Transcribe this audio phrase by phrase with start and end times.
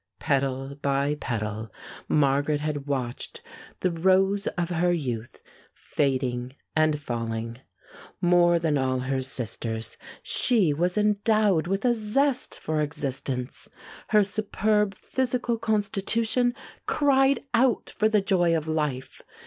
[0.17, 1.69] Petal by petal,
[2.07, 3.43] Margaret had watched
[3.81, 5.43] the rose of her youth
[5.75, 7.59] fading and falling.
[8.19, 13.69] More than all her sisters, she was endowed with a zest for existence.
[14.07, 16.55] Her superb physical constitution
[16.87, 19.21] cried out for the joy of life.